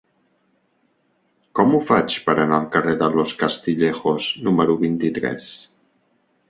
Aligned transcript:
Com 1.59 1.75
ho 1.75 1.81
faig 1.91 2.15
per 2.29 2.35
anar 2.45 2.57
al 2.59 2.67
carrer 2.77 2.97
de 3.03 3.13
Los 3.19 3.37
Castillejos 3.45 4.31
número 4.49 4.79
vint-i-tres? 4.87 5.51